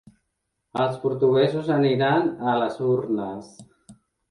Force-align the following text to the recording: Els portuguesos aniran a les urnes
Els 0.85 0.97
portuguesos 1.03 1.69
aniran 1.77 2.33
a 2.53 2.57
les 2.65 2.83
urnes 2.97 3.55